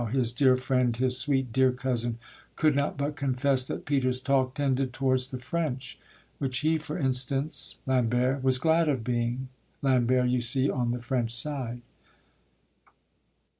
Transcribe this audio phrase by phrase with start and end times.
[0.11, 2.17] his dear friend, His sweet, dear cousin,
[2.55, 5.99] could not but confess That Peter's talk tended towards the French,
[6.39, 9.49] Which he, for instance Lambert, was glad of, Being,
[9.83, 11.83] Lambert, you see, on the French side.